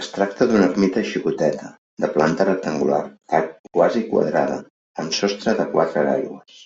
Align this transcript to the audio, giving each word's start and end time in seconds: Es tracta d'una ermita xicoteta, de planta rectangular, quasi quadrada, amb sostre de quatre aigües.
Es 0.00 0.06
tracta 0.14 0.48
d'una 0.52 0.64
ermita 0.70 1.02
xicoteta, 1.10 1.68
de 2.06 2.10
planta 2.16 2.48
rectangular, 2.50 3.00
quasi 3.78 4.04
quadrada, 4.10 4.60
amb 5.04 5.18
sostre 5.22 5.58
de 5.62 5.72
quatre 5.78 6.08
aigües. 6.18 6.62